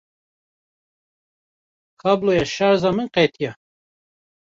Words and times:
Kabloya 1.99 2.45
şerja 2.53 2.91
min 2.95 3.07
qetiya. 3.15 3.51